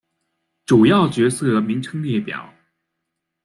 [0.65, 2.55] 主要角色名称列表。